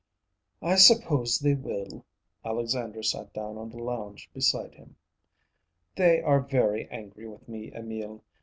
[0.63, 2.03] "I suppose they will."
[2.43, 4.95] Alexandra sat down on the lounge beside him.
[5.95, 8.23] "They are very angry with me, Emil.